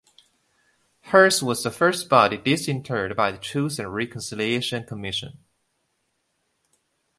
Hers 1.01 1.43
was 1.43 1.61
the 1.61 1.69
first 1.69 2.09
body 2.09 2.35
disinterred 2.37 3.15
by 3.15 3.31
the 3.31 3.37
Truth 3.37 3.77
and 3.77 3.93
Reconciliation 3.93 4.83
commission. 4.83 5.43